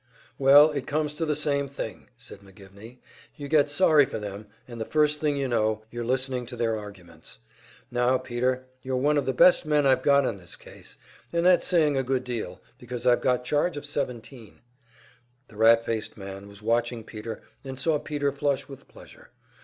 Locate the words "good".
12.01-12.23